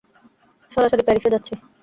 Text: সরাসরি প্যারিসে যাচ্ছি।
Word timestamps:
সরাসরি 0.71 1.03
প্যারিসে 1.05 1.33
যাচ্ছি। 1.33 1.53